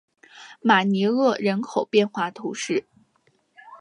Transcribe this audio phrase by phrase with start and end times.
[0.61, 2.87] 马尼厄人口变化图示